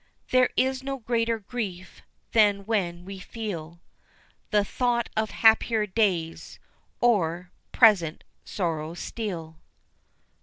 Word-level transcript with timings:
there 0.31 0.49
is 0.57 0.81
no 0.81 0.97
greater 0.97 1.37
grief 1.37 2.01
than 2.31 2.65
when 2.65 3.05
we 3.05 3.19
feel 3.19 3.79
The 4.49 4.65
thought 4.65 5.09
of 5.15 5.29
happier 5.29 5.85
days 5.85 6.57
o'er 7.03 7.51
present 7.71 8.23
sorrows 8.43 8.97
steal. 8.99 9.57